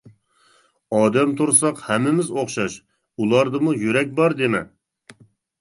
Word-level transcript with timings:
ئادەم 0.99 1.35
تۇرساق 1.41 1.83
ھەممىز 1.89 2.33
ئوخشاش، 2.37 2.79
ئۇلاردىمۇ 3.21 3.77
يۈرەك 3.85 4.17
بار 4.23 4.39
دېمە. 4.41 4.65